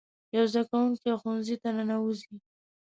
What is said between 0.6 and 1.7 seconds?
کوونکی ښوونځي ته